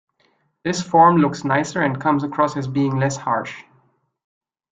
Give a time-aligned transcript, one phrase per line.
[0.63, 3.55] This form looks nicer and comes across as being less harsh.